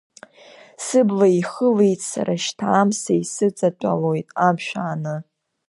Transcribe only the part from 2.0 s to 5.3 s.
сара шьҭа амса, исыҵатәалоит амшә ааны.